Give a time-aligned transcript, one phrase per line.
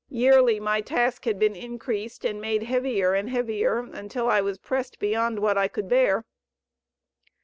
[0.09, 4.97] "Yearly my task had been increased and made heavier and heavier, until I was pressed
[4.97, 6.25] beyond what I could bear."